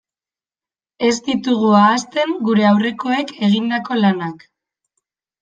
Ez 1.09 1.11
ditugu 1.27 1.69
ahazten 1.81 2.33
gure 2.47 2.65
aurrekoek 2.71 3.35
egindako 3.49 4.01
lanak. 4.01 4.45